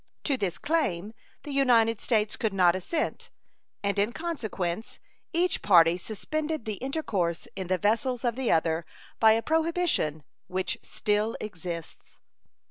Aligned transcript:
To 0.23 0.35
this 0.35 0.57
claim 0.57 1.13
the 1.43 1.51
United 1.51 2.01
States 2.01 2.35
could 2.35 2.55
not 2.55 2.73
assent, 2.75 3.29
and 3.83 3.99
in 3.99 4.13
consequence 4.13 4.97
each 5.31 5.61
party 5.61 5.95
suspended 5.95 6.65
the 6.65 6.77
intercourse 6.81 7.47
in 7.55 7.67
the 7.67 7.77
vessels 7.77 8.23
of 8.25 8.35
the 8.35 8.51
other 8.51 8.83
by 9.19 9.33
a 9.33 9.43
prohibition 9.43 10.23
which 10.47 10.79
still 10.81 11.37
exists. 11.39 12.19